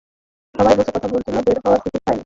[0.55, 2.19] সবাই বসে কথা বলছিল, বের হবার সুযোগ পাইনি।